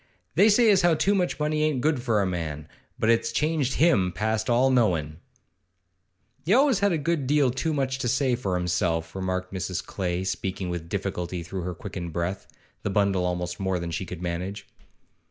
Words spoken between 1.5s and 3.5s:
ain't good for a man, but it's